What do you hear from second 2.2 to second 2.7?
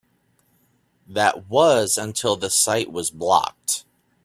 the